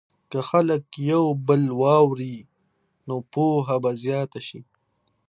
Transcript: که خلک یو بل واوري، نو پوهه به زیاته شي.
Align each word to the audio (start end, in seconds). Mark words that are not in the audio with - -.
که 0.31 0.39
خلک 0.49 0.83
یو 1.11 1.23
بل 1.47 1.63
واوري، 1.81 2.37
نو 3.07 3.15
پوهه 3.31 3.77
به 3.83 3.91
زیاته 4.03 4.39
شي. 4.47 4.59